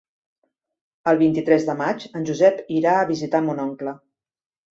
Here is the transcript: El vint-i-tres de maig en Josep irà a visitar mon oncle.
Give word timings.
El 1.11 1.19
vint-i-tres 1.19 1.67
de 1.67 1.75
maig 1.81 2.07
en 2.19 2.25
Josep 2.29 2.65
irà 2.79 2.97
a 3.01 3.05
visitar 3.13 3.45
mon 3.49 3.61
oncle. 3.67 3.93